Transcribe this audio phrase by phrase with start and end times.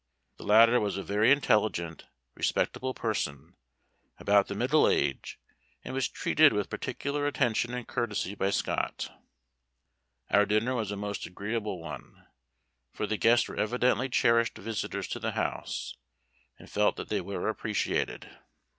[0.37, 3.53] The latter was a very intelligent, respectable person,
[4.17, 5.37] about the middle age,
[5.83, 9.11] and was treated with particular attention and courtesy by Scott.
[10.31, 12.25] Our dinner was a most agreeable one;
[12.91, 15.93] for the guests were evidently cherished visitors to the house,
[16.57, 18.27] and felt that they were appreciated.